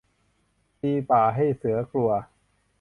[0.81, 2.11] ตีป่าให้เสือกลัว